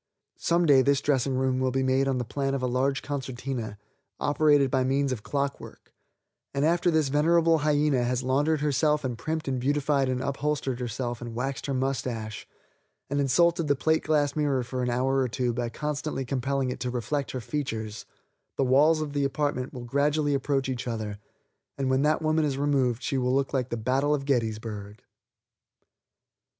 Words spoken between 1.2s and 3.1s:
room will be made on the plan of a large